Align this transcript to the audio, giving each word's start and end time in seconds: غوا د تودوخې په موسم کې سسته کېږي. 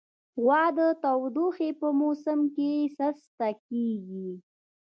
غوا 0.43 0.63
د 0.77 0.79
تودوخې 1.03 1.69
په 1.79 1.87
موسم 1.99 2.39
کې 2.55 2.71
سسته 2.97 3.47
کېږي. 3.67 4.29